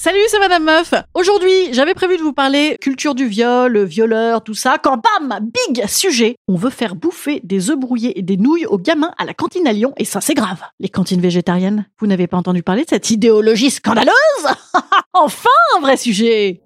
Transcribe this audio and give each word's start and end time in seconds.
Salut, 0.00 0.20
c'est 0.28 0.38
Madame 0.38 0.62
Meuf. 0.62 0.94
Aujourd'hui, 1.14 1.50
j'avais 1.72 1.92
prévu 1.92 2.16
de 2.18 2.22
vous 2.22 2.32
parler 2.32 2.76
culture 2.80 3.16
du 3.16 3.26
viol, 3.26 3.82
violeur, 3.82 4.44
tout 4.44 4.54
ça, 4.54 4.76
quand 4.80 4.96
bam, 4.96 5.40
big 5.42 5.84
sujet, 5.88 6.36
on 6.46 6.54
veut 6.54 6.70
faire 6.70 6.94
bouffer 6.94 7.40
des 7.42 7.68
œufs 7.70 7.76
brouillés 7.76 8.16
et 8.16 8.22
des 8.22 8.36
nouilles 8.36 8.66
aux 8.66 8.78
gamins 8.78 9.10
à 9.18 9.24
la 9.24 9.34
cantine 9.34 9.66
à 9.66 9.72
Lyon, 9.72 9.94
et 9.96 10.04
ça 10.04 10.20
c'est 10.20 10.34
grave. 10.34 10.62
Les 10.78 10.88
cantines 10.88 11.20
végétariennes, 11.20 11.84
vous 11.98 12.06
n'avez 12.06 12.28
pas 12.28 12.36
entendu 12.36 12.62
parler 12.62 12.84
de 12.84 12.90
cette 12.90 13.10
idéologie 13.10 13.70
scandaleuse? 13.70 14.12
Enfin, 15.14 15.48
un 15.76 15.80
vrai 15.80 15.96
sujet 15.96 16.60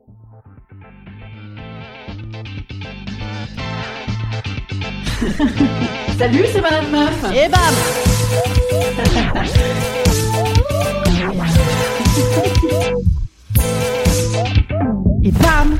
Salut, 6.18 6.44
c'est 6.52 6.60
Madame 6.60 6.90
Meuf. 6.90 7.24
Et 7.34 7.48
bam 7.48 7.60
Et 15.32 15.42
bam 15.42 15.78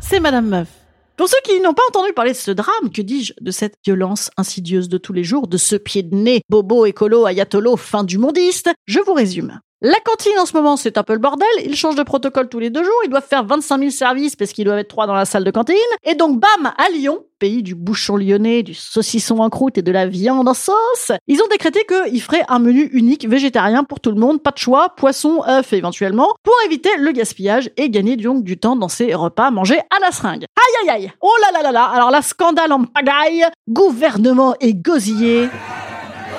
C'est 0.00 0.20
Madame 0.20 0.48
Meuf. 0.48 0.68
Pour 1.16 1.28
ceux 1.28 1.38
qui 1.44 1.60
n'ont 1.60 1.74
pas 1.74 1.82
entendu 1.88 2.12
parler 2.12 2.32
de 2.32 2.36
ce 2.36 2.50
drame, 2.50 2.90
que 2.92 3.02
dis-je, 3.02 3.32
de 3.40 3.50
cette 3.50 3.74
violence 3.84 4.30
insidieuse 4.36 4.88
de 4.88 4.98
tous 4.98 5.12
les 5.12 5.24
jours, 5.24 5.46
de 5.46 5.56
ce 5.56 5.76
pied 5.76 6.02
de 6.02 6.14
nez, 6.14 6.42
bobo, 6.48 6.86
écolo, 6.86 7.26
ayatollah, 7.26 7.76
fin 7.76 8.04
du 8.04 8.18
mondiste, 8.18 8.70
je 8.86 8.98
vous 9.00 9.14
résume. 9.14 9.60
La 9.84 9.98
cantine 10.04 10.38
en 10.38 10.46
ce 10.46 10.56
moment, 10.56 10.76
c'est 10.76 10.96
un 10.96 11.02
peu 11.02 11.12
le 11.12 11.18
bordel. 11.18 11.48
Ils 11.64 11.74
changent 11.74 11.96
de 11.96 12.04
protocole 12.04 12.48
tous 12.48 12.60
les 12.60 12.70
deux 12.70 12.84
jours. 12.84 12.94
Ils 13.04 13.10
doivent 13.10 13.26
faire 13.26 13.44
25 13.44 13.78
000 13.78 13.90
services 13.90 14.36
parce 14.36 14.52
qu'ils 14.52 14.64
doivent 14.64 14.78
être 14.78 14.86
trois 14.86 15.08
dans 15.08 15.14
la 15.14 15.24
salle 15.24 15.42
de 15.42 15.50
cantine. 15.50 15.74
Et 16.04 16.14
donc, 16.14 16.38
bam, 16.38 16.72
à 16.78 16.88
Lyon, 16.90 17.24
pays 17.40 17.64
du 17.64 17.74
bouchon 17.74 18.16
lyonnais, 18.16 18.62
du 18.62 18.74
saucisson 18.74 19.38
en 19.40 19.50
croûte 19.50 19.78
et 19.78 19.82
de 19.82 19.90
la 19.90 20.06
viande 20.06 20.48
en 20.48 20.54
sauce, 20.54 21.10
ils 21.26 21.42
ont 21.42 21.48
décrété 21.50 21.84
qu'ils 21.84 22.22
feraient 22.22 22.44
un 22.48 22.60
menu 22.60 22.90
unique 22.92 23.28
végétarien 23.28 23.82
pour 23.82 23.98
tout 23.98 24.12
le 24.12 24.20
monde, 24.20 24.40
pas 24.40 24.52
de 24.52 24.58
choix, 24.58 24.90
poisson, 24.90 25.42
œufs 25.48 25.72
éventuellement, 25.72 26.28
pour 26.44 26.54
éviter 26.64 26.90
le 26.98 27.10
gaspillage 27.10 27.68
et 27.76 27.90
gagner 27.90 28.14
du 28.14 28.58
temps 28.58 28.76
dans 28.76 28.88
ces 28.88 29.16
repas 29.16 29.50
mangés 29.50 29.80
à 29.90 29.98
la 30.00 30.12
seringue. 30.12 30.44
Aïe 30.44 30.90
aïe 30.90 31.02
aïe 31.02 31.12
Oh 31.20 31.32
là 31.42 31.58
là 31.58 31.62
là 31.64 31.72
là 31.72 31.86
Alors 31.86 32.12
là, 32.12 32.22
scandale 32.22 32.72
en 32.72 32.84
pagaille, 32.84 33.46
gouvernement 33.68 34.54
et 34.60 34.74
gosillé. 34.74 35.48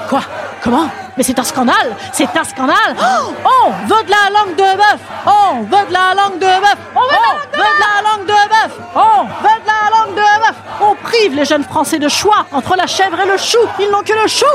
Quoi? 0.08 0.22
Comment? 0.64 0.90
Mais 1.18 1.24
c'est 1.24 1.38
un 1.38 1.44
scandale! 1.44 1.96
C'est 2.14 2.38
un 2.38 2.44
scandale! 2.46 2.96
Oh, 2.98 3.34
On 3.66 3.72
veut 3.86 4.04
de 4.04 4.10
la 4.10 4.30
langue 4.32 4.56
de 4.56 4.78
bœuf! 4.78 5.00
On 5.26 5.62
veut 5.64 5.88
de 5.88 5.94
la 5.94 6.14
langue 6.16 6.40
de 6.40 6.46
bœuf! 6.46 6.78
On 6.96 7.02
veut 7.02 7.52
de 7.52 7.60
la 7.60 8.10
langue 8.10 8.26
de 8.26 8.50
bœuf! 8.50 8.80
On 8.96 9.24
veut 9.26 9.60
de 9.62 9.68
la 9.68 9.90
langue 9.98 10.16
de 10.16 10.40
bœuf! 10.40 10.56
On 10.80 10.96
prive 10.96 11.36
les 11.36 11.44
jeunes 11.44 11.66
Français 11.66 12.00
de 12.00 12.08
choix 12.08 12.46
entre 12.54 12.78
la 12.78 12.88
chèvre 12.88 13.20
et 13.20 13.28
le 13.28 13.38
chou! 13.38 13.58
Ils 13.78 13.92
n'ont 13.92 14.04
que 14.04 14.14
le 14.14 14.28
chou 14.28 14.46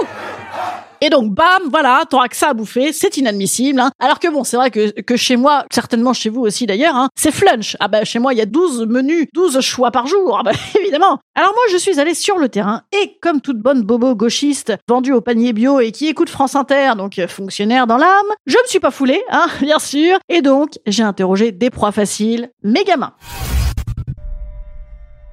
et 1.00 1.10
donc, 1.10 1.32
bam, 1.32 1.62
voilà, 1.70 2.02
t'auras 2.08 2.28
que 2.28 2.36
ça 2.36 2.48
à 2.48 2.54
bouffer, 2.54 2.92
c'est 2.92 3.16
inadmissible. 3.16 3.80
Hein. 3.80 3.90
Alors 4.00 4.18
que 4.18 4.28
bon, 4.28 4.44
c'est 4.44 4.56
vrai 4.56 4.70
que, 4.70 5.00
que 5.00 5.16
chez 5.16 5.36
moi, 5.36 5.64
certainement 5.72 6.12
chez 6.12 6.28
vous 6.28 6.40
aussi 6.40 6.66
d'ailleurs, 6.66 6.96
hein, 6.96 7.08
c'est 7.14 7.30
flunch. 7.30 7.76
Ah 7.80 7.88
bah 7.88 8.04
chez 8.04 8.18
moi, 8.18 8.32
il 8.32 8.38
y 8.38 8.42
a 8.42 8.46
12 8.46 8.86
menus, 8.86 9.26
12 9.34 9.60
choix 9.60 9.90
par 9.90 10.06
jour, 10.06 10.36
ah 10.40 10.42
bah 10.42 10.52
évidemment. 10.80 11.18
Alors 11.34 11.52
moi, 11.52 11.62
je 11.70 11.76
suis 11.76 12.00
allée 12.00 12.14
sur 12.14 12.38
le 12.38 12.48
terrain 12.48 12.82
et 12.92 13.16
comme 13.20 13.40
toute 13.40 13.58
bonne 13.58 13.82
bobo 13.82 14.14
gauchiste 14.14 14.72
vendue 14.88 15.12
au 15.12 15.20
panier 15.20 15.52
bio 15.52 15.80
et 15.80 15.92
qui 15.92 16.08
écoute 16.08 16.30
France 16.30 16.56
Inter, 16.56 16.92
donc 16.96 17.20
fonctionnaire 17.28 17.86
dans 17.86 17.96
l'âme, 17.96 18.08
je 18.46 18.56
me 18.56 18.66
suis 18.66 18.80
pas 18.80 18.90
foulée, 18.90 19.22
hein, 19.30 19.46
bien 19.60 19.78
sûr. 19.78 20.18
Et 20.28 20.42
donc, 20.42 20.78
j'ai 20.86 21.02
interrogé 21.02 21.52
des 21.52 21.70
proies 21.70 21.92
faciles, 21.92 22.50
mes 22.62 22.84
gamins. 22.84 23.14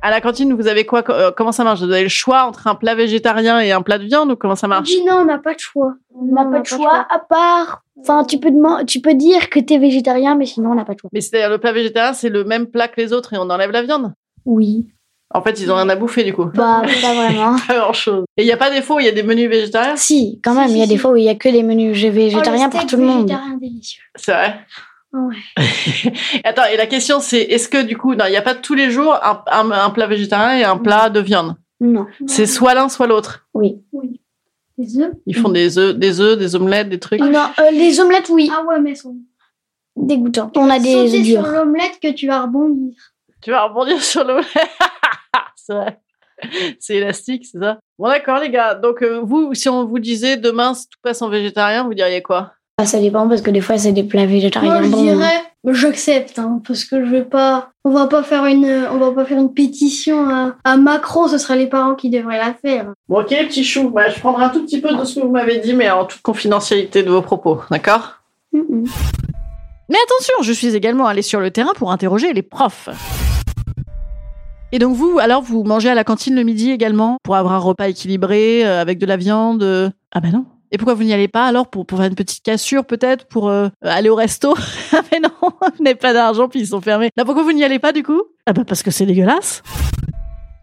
À 0.06 0.12
la 0.12 0.22
cantine, 0.22 0.54
vous 0.54 0.68
avez 0.68 0.86
quoi 0.86 1.04
euh, 1.10 1.32
Comment 1.36 1.52
ça 1.52 1.64
marche? 1.64 1.80
Vous 1.80 1.92
avez 1.92 2.04
le 2.04 2.10
choix 2.10 2.44
entre 2.44 2.68
un 2.68 2.76
plat 2.76 2.94
végétarien 2.94 3.60
et 3.60 3.72
un 3.72 3.82
plat 3.82 3.98
de 3.98 4.04
viande 4.04 4.30
ou 4.30 4.36
comment 4.36 4.54
ça 4.54 4.68
marche? 4.68 4.88
Dis 4.88 5.04
non, 5.04 5.22
on 5.22 5.26
n'a 5.26 5.40
pas 5.40 5.56
de 5.56 5.60
choix. 5.60 5.96
On 6.14 6.26
n'a 6.26 6.46
pas 6.46 6.60
de 6.60 6.66
choix 6.68 7.08
à 7.10 7.18
part. 7.18 7.82
Enfin, 8.00 8.24
tu 8.24 8.40
peux 8.40 8.52
demander, 8.52 8.86
tu 8.86 9.02
peux 9.02 9.16
dire 9.16 9.50
que 9.50 9.60
t'es 9.60 9.80
végétarien, 9.80 10.36
mais 10.36 10.46
sinon 10.46 10.74
on 10.74 10.76
n'a 10.76 10.86
pas 10.86 10.94
de 10.94 11.00
choix. 11.00 11.10
Mais 11.12 11.22
c'est-à-dire 11.22 11.50
le 11.50 11.58
plat 11.58 11.72
végétarien, 11.72 12.14
c'est 12.14 12.30
le 12.30 12.44
même 12.44 12.68
plat 12.68 12.88
que 12.88 13.02
les 13.02 13.14
autres 13.14 13.34
et 13.34 13.40
on 13.40 13.50
enlève 13.50 13.72
la 13.72 13.82
viande? 13.82 14.14
Oui. 14.46 14.86
En 15.34 15.42
fait, 15.42 15.60
ils 15.60 15.72
ont 15.72 15.76
rien 15.76 15.90
à 15.90 15.96
bouffer 15.96 16.24
du 16.24 16.34
coup. 16.34 16.46
Bah, 16.54 16.84
pas 16.84 17.14
vraiment. 17.16 17.56
Pas 17.68 17.80
grand-chose. 17.80 18.26
Et 18.38 18.44
il 18.44 18.48
y 18.48 18.52
a 18.52 18.58
pas 18.58 18.70
des 18.70 18.84
fois 18.84 18.98
où 18.98 19.00
il 19.00 19.08
y 19.08 19.10
a 19.10 19.12
des 19.12 19.24
menus 19.24 19.50
végétariens? 19.50 19.96
Si, 19.96 20.40
quand 20.44 20.54
même, 20.54 20.70
il 20.70 20.78
y 20.78 20.84
a 20.84 20.88
des 20.88 20.98
fois 20.98 21.14
où 21.14 21.16
il 21.16 21.24
y 21.24 21.30
a 21.30 21.36
que 21.36 21.50
les 21.50 21.64
menus 21.64 22.00
végétariens 22.00 22.70
pour 22.70 22.86
tout 22.86 22.98
le 22.98 23.06
monde. 23.06 23.24
végétarien 23.24 23.58
délicieux. 23.58 24.04
C'est 24.14 24.34
vrai? 24.34 24.60
Ouais. 25.16 25.36
Attends, 26.44 26.66
et 26.66 26.78
la 26.78 26.88
question 26.88 27.20
c'est, 27.20 27.42
est-ce 27.42 27.70
que 27.70 27.82
du 27.82 27.98
coup, 27.98 28.16
non, 28.16 28.26
il 28.28 28.32
n'y 28.32 28.38
a 28.38 28.42
pas 28.42 28.56
tous 28.56 28.74
les 28.74 28.92
jours 28.92 29.14
un, 29.24 29.44
un- 29.48 29.72
un 29.72 29.90
plat 29.92 30.08
végétarien 30.08 30.58
et 30.60 30.64
un 30.64 30.78
plat 30.78 31.10
de 31.10 31.20
viande? 31.20 31.56
Non. 31.80 32.06
C'est 32.28 32.46
soit 32.46 32.74
l'un, 32.74 32.90
soit 32.90 33.08
l'autre? 33.08 33.48
Oui. 33.54 33.82
Oui. 33.94 34.22
Les 34.78 34.98
œufs? 35.00 35.14
Ils 35.26 35.36
font 35.36 35.50
des 35.50 35.78
œufs, 35.78 35.96
des 35.96 36.20
œufs, 36.20 36.38
des 36.38 36.56
omelettes, 36.56 36.90
des 36.90 37.00
trucs? 37.00 37.22
Non, 37.22 37.46
euh, 37.60 37.72
les 37.72 38.00
omelettes, 38.02 38.30
oui. 38.30 38.52
Ah 38.54 38.64
ouais, 38.64 38.80
mais 38.82 38.92
elles 38.92 38.98
sont. 38.98 39.16
Dégoûtant. 39.96 40.52
On 40.56 40.70
a 40.70 40.80
des 40.80 40.96
œufs 41.16 41.26
sur 41.26 41.42
l'omelette 41.48 42.00
que 42.02 42.12
tu 42.12 42.28
vas 42.28 42.42
rebondir. 42.42 42.94
Tu 43.42 43.52
vas 43.52 43.64
rebondir 43.64 44.02
sur 44.04 44.24
l'omelette. 44.26 44.48
c'est 45.56 45.74
vrai. 45.74 46.00
C'est 46.80 46.96
élastique, 46.96 47.46
c'est 47.50 47.60
ça? 47.60 47.80
Bon 47.98 48.08
d'accord 48.10 48.40
les 48.40 48.50
gars. 48.50 48.76
Donc 48.76 49.02
euh, 49.02 49.22
vous, 49.24 49.54
si 49.54 49.70
on 49.70 49.86
vous 49.86 50.00
disait 50.00 50.36
demain 50.36 50.74
tout 50.74 51.00
passe 51.02 51.22
en 51.22 51.30
végétarien, 51.30 51.86
vous 51.86 51.94
diriez 51.94 52.22
quoi? 52.22 52.52
Ah, 52.78 52.86
ça 52.86 53.00
dépend 53.00 53.28
parce 53.30 53.42
que 53.42 53.52
des 53.52 53.62
fois, 53.62 53.78
c'est 53.78 53.94
des 53.94 54.04
plats 54.04 54.26
végétariens 54.26 54.82
Moi, 54.82 54.84
je 54.84 54.96
dirais, 54.96 55.44
j'accepte, 55.66 56.38
hein, 56.40 56.62
parce 56.68 56.84
que 56.84 57.06
je 57.06 57.10
vais 57.10 57.24
pas, 57.24 57.70
on 57.86 57.92
va 57.92 58.08
pas 58.08 58.22
faire 58.22 58.46
une, 58.46 58.66
on 58.92 58.98
va 58.98 59.12
pas 59.12 59.24
faire 59.24 59.40
une 59.40 59.54
pétition 59.54 60.28
à, 60.30 60.56
à 60.66 60.76
Macron, 60.76 61.30
ce 61.30 61.38
seraient 61.38 61.58
les 61.58 61.68
parents 61.68 61.96
qui 61.96 62.10
devraient 62.10 62.38
la 62.38 62.54
faire. 62.54 62.92
Bon 63.08 63.22
ok 63.22 63.30
petit 63.30 63.64
chou, 63.64 63.92
bah, 63.92 64.10
je 64.10 64.20
prendrai 64.20 64.44
un 64.44 64.50
tout 64.50 64.66
petit 64.66 64.82
peu 64.82 64.94
de 64.94 65.06
ce 65.06 65.16
que 65.16 65.26
vous 65.26 65.32
m'avez 65.32 65.60
dit, 65.60 65.74
mais 65.74 65.90
en 65.90 66.04
toute 66.04 66.22
confidentialité 66.22 67.02
de 67.02 67.10
vos 67.10 67.22
propos, 67.22 67.62
d'accord? 67.72 68.20
Mais 68.52 69.98
attention, 70.04 70.34
je 70.42 70.52
suis 70.52 70.76
également 70.76 71.06
allée 71.08 71.22
sur 71.22 71.40
le 71.40 71.52
terrain 71.52 71.72
pour 71.76 71.94
interroger 71.94 72.34
les 72.34 72.42
profs. 72.42 72.90
Et 74.74 74.80
donc 74.80 74.96
vous, 74.96 75.20
alors 75.20 75.42
vous 75.42 75.64
mangez 75.64 75.90
à 75.90 75.96
la 75.96 76.04
cantine 76.04 76.36
le 76.36 76.44
midi 76.44 76.72
également 76.72 77.20
pour 77.24 77.38
avoir 77.38 77.54
un 77.54 77.60
repas 77.60 77.88
équilibré 77.88 78.66
euh, 78.66 78.82
avec 78.82 78.98
de 78.98 79.06
la 79.06 79.16
viande 79.16 79.64
euh? 79.64 79.90
Ah 80.12 80.20
ben 80.20 80.32
non. 80.32 80.46
Et 80.76 80.78
pourquoi 80.78 80.94
vous 80.94 81.04
n'y 81.06 81.14
allez 81.14 81.30
pas 81.30 81.46
alors 81.46 81.70
pour, 81.70 81.86
pour 81.86 82.00
faire 82.00 82.08
une 82.08 82.16
petite 82.16 82.44
cassure 82.44 82.84
peut-être 82.84 83.30
pour 83.30 83.48
euh, 83.48 83.70
aller 83.82 84.10
au 84.10 84.16
resto? 84.16 84.54
Ah 84.92 85.02
mais 85.10 85.22
non, 85.22 85.30
vous 85.42 85.84
n'avez 85.84 85.96
pas 85.96 86.12
d'argent 86.12 86.50
puis 86.50 86.60
ils 86.60 86.68
sont 86.68 86.82
fermés. 86.82 87.12
Là 87.16 87.24
pourquoi 87.24 87.44
vous 87.44 87.54
n'y 87.54 87.64
allez 87.64 87.80
pas 87.80 87.94
du 87.94 88.04
coup? 88.04 88.22
Ah 88.46 88.52
bah 88.52 88.64
parce 88.68 88.84
que 88.84 88.92
c'est 88.92 89.06
dégueulasse. 89.06 89.64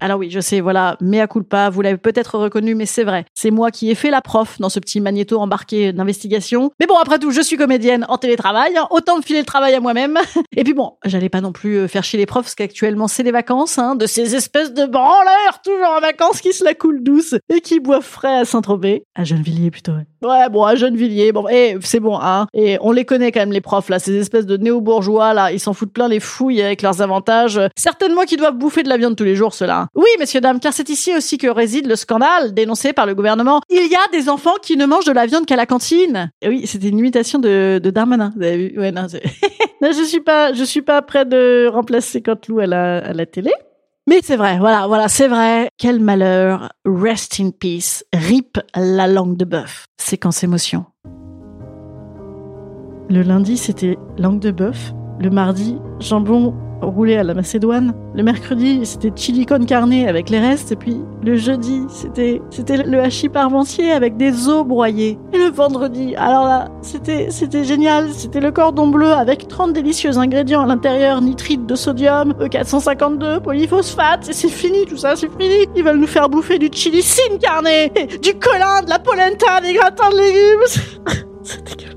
Alors 0.02 0.18
oui, 0.18 0.30
je 0.30 0.40
sais, 0.40 0.60
voilà, 0.60 0.96
mea 1.00 1.28
culpa, 1.28 1.70
vous 1.70 1.80
l'avez 1.80 1.96
peut-être 1.96 2.36
reconnu, 2.36 2.74
mais 2.74 2.86
c'est 2.86 3.04
vrai. 3.04 3.24
C'est 3.34 3.52
moi 3.52 3.70
qui 3.70 3.88
ai 3.88 3.94
fait 3.94 4.10
la 4.10 4.20
prof 4.20 4.58
dans 4.58 4.68
ce 4.68 4.80
petit 4.80 5.00
magnéto 5.00 5.38
embarqué 5.38 5.92
d'investigation. 5.92 6.72
Mais 6.80 6.86
bon, 6.86 6.96
après 6.96 7.20
tout, 7.20 7.30
je 7.30 7.40
suis 7.40 7.56
comédienne 7.56 8.04
en 8.08 8.18
télétravail, 8.18 8.76
hein, 8.76 8.88
autant 8.90 9.18
me 9.18 9.22
filer 9.22 9.38
le 9.38 9.44
travail 9.44 9.74
à 9.74 9.80
moi-même. 9.80 10.18
Et 10.56 10.64
puis 10.64 10.74
bon, 10.74 10.94
j'allais 11.04 11.28
pas 11.28 11.40
non 11.40 11.52
plus 11.52 11.76
euh, 11.76 11.86
faire 11.86 12.02
chier 12.02 12.18
les 12.18 12.26
profs, 12.26 12.46
parce 12.46 12.56
qu'actuellement 12.56 13.06
c'est 13.06 13.22
les 13.22 13.30
vacances, 13.30 13.78
hein, 13.78 13.94
de 13.94 14.06
ces 14.06 14.34
espèces 14.34 14.74
de 14.74 14.86
branleurs 14.86 15.62
toujours 15.64 15.94
en 15.96 16.00
vacances 16.00 16.40
qui 16.40 16.52
se 16.52 16.64
la 16.64 16.74
coulent 16.74 17.04
douce 17.04 17.36
et 17.48 17.60
qui 17.60 17.78
boivent 17.78 18.02
frais 18.02 18.40
à 18.40 18.44
Saint-Tropez. 18.44 19.04
À 19.14 19.22
Gennevilliers 19.22 19.70
plutôt, 19.70 19.92
ouais. 19.92 20.06
Ouais, 20.28 20.48
bon, 20.50 20.64
à 20.64 20.74
Gennevilliers, 20.74 21.30
bon, 21.30 21.48
et 21.48 21.76
c'est 21.80 22.00
bon, 22.00 22.18
hein. 22.20 22.48
Et 22.54 22.76
on 22.80 22.90
les 22.90 23.04
connaît 23.04 23.30
quand 23.30 23.40
même, 23.40 23.52
les 23.52 23.60
profs, 23.60 23.88
là, 23.88 24.00
ces 24.00 24.16
espèces 24.16 24.46
de 24.46 24.56
néo-bourgeois, 24.56 25.32
là, 25.32 25.52
ils 25.52 25.60
s'en 25.60 25.74
foutent 25.74 25.92
plein 25.92 26.08
les 26.08 26.20
fouilles 26.20 26.62
avec 26.62 26.82
leurs 26.82 27.02
avantages. 27.02 27.60
Certainement 27.76 28.22
qu'ils 28.22 28.38
doivent 28.38 28.56
bouffer 28.56 28.82
de 28.82 28.88
la 28.88 28.96
viande 28.96 29.14
tous 29.14 29.24
les 29.24 29.36
jours, 29.36 29.54
ceux-là. 29.54 29.88
Oui, 29.94 30.06
messieurs, 30.18 30.40
dames, 30.40 30.58
car 30.58 30.72
c'est 30.72 30.88
ici 30.88 31.14
aussi 31.14 31.36
que 31.36 31.46
réside 31.48 31.86
le 31.86 31.96
scandale 31.96 32.54
dénoncé 32.54 32.94
par 32.94 33.04
le 33.04 33.14
gouvernement. 33.14 33.60
Il 33.68 33.86
y 33.90 33.94
a 33.94 34.08
des 34.10 34.30
enfants 34.30 34.56
qui 34.62 34.76
ne 34.78 34.86
mangent 34.86 35.04
de 35.04 35.12
la 35.12 35.26
viande 35.26 35.44
qu'à 35.44 35.56
la 35.56 35.66
cantine. 35.66 36.30
Oui, 36.46 36.66
c'était 36.66 36.88
une 36.88 36.98
imitation 36.98 37.38
de, 37.38 37.78
de 37.82 37.90
Darmanin. 37.90 38.32
Vous 38.36 38.42
avez 38.42 38.68
vu? 38.68 38.80
Non, 39.82 39.90
je 39.90 40.04
suis 40.04 40.20
pas, 40.20 40.52
je 40.52 40.62
suis 40.62 40.80
pas 40.82 41.02
près 41.02 41.24
de 41.24 41.66
remplacer 41.66 42.22
Canteloup 42.22 42.60
à 42.60 42.66
la, 42.66 42.98
à 42.98 43.12
la 43.12 43.26
télé. 43.26 43.50
Mais 44.08 44.20
c'est 44.22 44.36
vrai, 44.36 44.58
voilà, 44.58 44.86
voilà, 44.86 45.08
c'est 45.08 45.26
vrai. 45.28 45.68
Quel 45.76 46.00
malheur. 46.00 46.72
Rest 46.84 47.40
in 47.40 47.50
peace. 47.50 48.04
Rip 48.12 48.58
la 48.76 49.08
langue 49.08 49.36
de 49.36 49.44
bœuf. 49.44 49.84
Séquence 50.00 50.42
émotion. 50.44 50.86
Le 53.10 53.22
lundi, 53.22 53.56
c'était 53.56 53.96
langue 54.18 54.40
de 54.40 54.52
bœuf. 54.52 54.92
Le 55.18 55.30
mardi, 55.30 55.78
jambon 56.00 56.54
roulé 56.82 57.16
à 57.16 57.22
la 57.22 57.34
macédoine. 57.34 57.94
Le 58.14 58.22
mercredi, 58.22 58.84
c'était 58.84 59.12
chili 59.14 59.46
con 59.46 59.64
carne 59.64 59.92
avec 59.92 60.30
les 60.30 60.38
restes. 60.38 60.72
Et 60.72 60.76
puis, 60.76 60.96
le 61.22 61.36
jeudi, 61.36 61.82
c'était, 61.88 62.40
c'était 62.50 62.78
le 62.78 63.00
hachis 63.00 63.28
parmentier 63.28 63.92
avec 63.92 64.16
des 64.16 64.48
os 64.48 64.64
broyés. 64.66 65.18
Et 65.32 65.38
le 65.38 65.50
vendredi, 65.50 66.14
alors 66.16 66.44
là, 66.44 66.68
c'était, 66.80 67.30
c'était 67.30 67.64
génial. 67.64 68.10
C'était 68.12 68.40
le 68.40 68.50
cordon 68.50 68.88
bleu 68.88 69.12
avec 69.12 69.48
30 69.48 69.72
délicieux 69.72 70.18
ingrédients 70.18 70.62
à 70.62 70.66
l'intérieur. 70.66 71.20
Nitrite 71.20 71.66
de 71.66 71.74
sodium, 71.74 72.34
E 72.40 72.46
E452, 72.46 73.40
polyphosphate. 73.40 74.28
Et 74.28 74.32
c'est 74.32 74.48
fini 74.48 74.84
tout 74.86 74.96
ça, 74.96 75.16
c'est 75.16 75.30
fini. 75.38 75.66
Ils 75.76 75.84
veulent 75.84 75.98
nous 75.98 76.06
faire 76.06 76.28
bouffer 76.28 76.58
du 76.58 76.70
chili 76.72 77.02
sin 77.02 77.38
carne, 77.40 77.68
du 78.22 78.34
colin, 78.34 78.82
de 78.82 78.90
la 78.90 78.98
polenta, 78.98 79.60
des 79.60 79.74
gratins 79.74 80.10
de 80.10 80.16
légumes. 80.16 81.24
c'est 81.42 81.64
dégueulasse. 81.64 81.91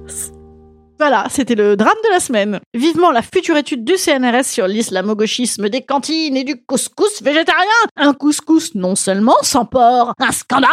Voilà, 0.98 1.26
c'était 1.30 1.56
le 1.56 1.76
drame 1.76 1.98
de 2.06 2.10
la 2.10 2.20
semaine. 2.20 2.60
Vivement 2.74 3.12
la 3.12 3.22
future 3.22 3.58
étude 3.58 3.84
du 3.84 3.96
CNRS 3.98 4.46
sur 4.46 4.68
l'islamo-gauchisme 4.68 5.68
des 5.68 5.82
cantines 5.82 6.38
et 6.38 6.44
du 6.46 6.62
couscous 6.64 7.22
végétarien. 7.22 7.66
Un 7.98 8.14
couscous 8.14 8.76
non 8.76 8.96
seulement 8.96 9.36
sans 9.42 9.66
porc, 9.66 10.14
un 10.20 10.32
scandale 10.32 10.70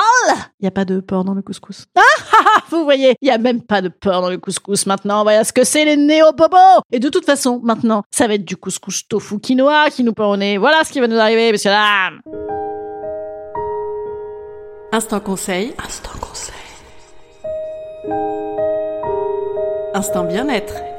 Il 0.60 0.62
n'y 0.62 0.68
a 0.68 0.72
pas 0.72 0.84
de 0.84 1.00
porc 1.00 1.24
dans 1.24 1.34
le 1.34 1.42
couscous. 1.42 1.86
Ah, 1.96 2.24
ah, 2.32 2.44
ah, 2.56 2.62
vous 2.70 2.84
voyez, 2.84 3.14
il 3.20 3.26
n'y 3.26 3.30
a 3.30 3.38
même 3.38 3.62
pas 3.62 3.80
de 3.80 3.88
porc 3.88 4.22
dans 4.22 4.30
le 4.30 4.38
couscous 4.38 4.86
maintenant. 4.86 5.22
Voilà 5.22 5.44
ce 5.44 5.52
que 5.52 5.64
c'est 5.64 5.84
les 5.84 5.96
néo-bobos 5.96 6.82
Et 6.90 6.98
de 6.98 7.08
toute 7.08 7.24
façon, 7.24 7.60
maintenant, 7.62 8.02
ça 8.10 8.26
va 8.26 8.34
être 8.34 8.44
du 8.44 8.56
couscous 8.56 9.06
tofu 9.08 9.38
quinoa 9.38 9.90
qui 9.90 10.02
nous 10.04 10.12
pend 10.12 10.30
au 10.30 10.36
nez. 10.36 10.58
Voilà 10.58 10.82
ce 10.84 10.92
qui 10.92 11.00
va 11.00 11.06
nous 11.06 11.18
arriver, 11.18 11.52
messieurs 11.52 11.70
dames 11.70 12.20
Instant 14.92 15.20
conseil. 15.20 15.72
Instant 15.82 16.10
conseil. 16.20 16.54
Instant 19.94 20.24
bien-être. 20.24 20.91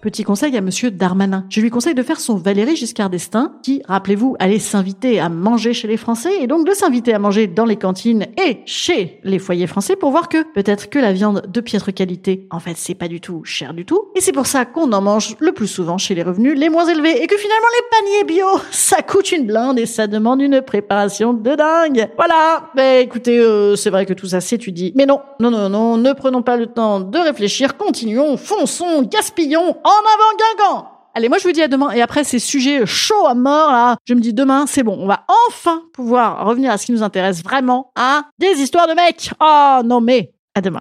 Petit 0.00 0.24
conseil 0.24 0.56
à 0.56 0.62
monsieur 0.62 0.90
Darmanin. 0.90 1.44
Je 1.50 1.60
lui 1.60 1.68
conseille 1.68 1.94
de 1.94 2.02
faire 2.02 2.20
son 2.20 2.36
Valérie 2.36 2.74
Giscard 2.74 3.10
d'Estaing, 3.10 3.52
qui, 3.62 3.82
rappelez-vous, 3.86 4.34
allait 4.38 4.58
s'inviter 4.58 5.20
à 5.20 5.28
manger 5.28 5.74
chez 5.74 5.88
les 5.88 5.98
Français, 5.98 6.30
et 6.40 6.46
donc 6.46 6.66
de 6.66 6.72
s'inviter 6.72 7.12
à 7.12 7.18
manger 7.18 7.46
dans 7.46 7.66
les 7.66 7.76
cantines 7.76 8.26
et 8.42 8.60
chez 8.64 9.20
les 9.24 9.38
foyers 9.38 9.66
français 9.66 9.96
pour 9.96 10.10
voir 10.10 10.30
que 10.30 10.42
peut-être 10.54 10.88
que 10.88 10.98
la 10.98 11.12
viande 11.12 11.42
de 11.46 11.60
piètre 11.60 11.92
qualité, 11.92 12.46
en 12.50 12.60
fait, 12.60 12.78
c'est 12.78 12.94
pas 12.94 13.08
du 13.08 13.20
tout 13.20 13.44
cher 13.44 13.74
du 13.74 13.84
tout. 13.84 14.08
Et 14.16 14.22
c'est 14.22 14.32
pour 14.32 14.46
ça 14.46 14.64
qu'on 14.64 14.90
en 14.90 15.02
mange 15.02 15.36
le 15.38 15.52
plus 15.52 15.68
souvent 15.68 15.98
chez 15.98 16.14
les 16.14 16.22
revenus 16.22 16.58
les 16.58 16.70
moins 16.70 16.86
élevés, 16.86 17.22
et 17.22 17.26
que 17.26 17.36
finalement 17.36 17.68
les 17.74 17.98
paniers 17.98 18.24
bio, 18.36 18.46
ça 18.70 19.02
coûte 19.02 19.32
une 19.32 19.46
blinde 19.46 19.78
et 19.78 19.84
ça 19.84 20.06
demande 20.06 20.40
une 20.40 20.62
préparation 20.62 21.34
de 21.34 21.54
dingue. 21.54 22.08
Voilà. 22.16 22.70
Ben, 22.74 23.04
écoutez, 23.04 23.38
euh, 23.38 23.76
c'est 23.76 23.90
vrai 23.90 24.06
que 24.06 24.14
tout 24.14 24.28
ça 24.28 24.40
s'étudie. 24.40 24.94
Mais 24.96 25.04
non, 25.04 25.20
non, 25.40 25.50
non, 25.50 25.68
non, 25.68 25.98
ne 25.98 26.14
prenons 26.14 26.40
pas 26.40 26.56
le 26.56 26.68
temps 26.68 27.00
de 27.00 27.18
réfléchir, 27.18 27.76
continuons, 27.76 28.38
fonçons, 28.38 29.02
gaspillons, 29.02 29.76
en 29.90 30.02
avant 30.14 30.36
Guingamp 30.38 30.90
Allez, 31.14 31.28
moi 31.28 31.38
je 31.38 31.44
vous 31.44 31.52
dis 31.52 31.62
à 31.62 31.66
demain. 31.68 31.90
Et 31.90 32.02
après 32.02 32.22
ces 32.22 32.38
sujets 32.38 32.86
chauds 32.86 33.26
à 33.26 33.34
mort, 33.34 33.72
là, 33.72 33.96
je 34.04 34.14
me 34.14 34.20
dis 34.20 34.32
demain, 34.32 34.66
c'est 34.66 34.84
bon, 34.84 34.96
on 35.00 35.06
va 35.08 35.24
enfin 35.48 35.82
pouvoir 35.92 36.46
revenir 36.46 36.70
à 36.70 36.78
ce 36.78 36.86
qui 36.86 36.92
nous 36.92 37.02
intéresse 37.02 37.42
vraiment, 37.42 37.90
hein 37.96 38.24
Des 38.38 38.60
histoires 38.60 38.86
de 38.86 38.94
mecs 38.94 39.32
Oh 39.40 39.80
non 39.84 40.00
mais, 40.00 40.32
à 40.54 40.60
demain. 40.60 40.80